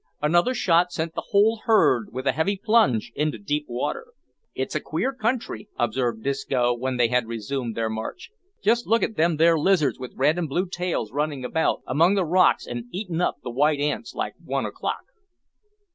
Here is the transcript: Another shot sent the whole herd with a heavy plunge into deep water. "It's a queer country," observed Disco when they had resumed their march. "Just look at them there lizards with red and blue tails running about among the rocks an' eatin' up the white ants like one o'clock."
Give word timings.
Another 0.19 0.55
shot 0.55 0.91
sent 0.91 1.13
the 1.13 1.25
whole 1.29 1.61
herd 1.65 2.07
with 2.11 2.25
a 2.25 2.31
heavy 2.31 2.57
plunge 2.57 3.11
into 3.13 3.37
deep 3.37 3.67
water. 3.69 4.07
"It's 4.55 4.73
a 4.73 4.79
queer 4.81 5.13
country," 5.13 5.69
observed 5.77 6.23
Disco 6.23 6.73
when 6.75 6.97
they 6.97 7.09
had 7.09 7.27
resumed 7.27 7.77
their 7.77 7.87
march. 7.87 8.31
"Just 8.63 8.87
look 8.87 9.03
at 9.03 9.15
them 9.15 9.37
there 9.37 9.59
lizards 9.59 9.99
with 9.99 10.15
red 10.15 10.39
and 10.39 10.49
blue 10.49 10.65
tails 10.67 11.11
running 11.11 11.45
about 11.45 11.83
among 11.85 12.15
the 12.15 12.25
rocks 12.25 12.65
an' 12.65 12.89
eatin' 12.91 13.21
up 13.21 13.35
the 13.43 13.51
white 13.51 13.79
ants 13.79 14.15
like 14.15 14.33
one 14.43 14.65
o'clock." 14.65 15.03